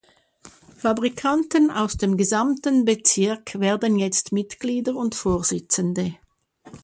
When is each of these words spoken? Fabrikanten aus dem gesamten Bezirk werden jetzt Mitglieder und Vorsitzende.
Fabrikanten 0.79 1.69
aus 1.69 1.95
dem 1.95 2.17
gesamten 2.17 2.85
Bezirk 2.85 3.59
werden 3.59 3.99
jetzt 3.99 4.31
Mitglieder 4.31 4.95
und 4.95 5.13
Vorsitzende. 5.13 6.15